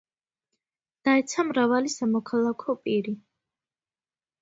[1.09, 3.19] დაეცა მრავალი სამოქალაქო პირი.